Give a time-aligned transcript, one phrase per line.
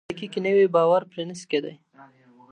[0.03, 1.75] که شمېرې دقيقې نه وي باور پرې نسي کيدای.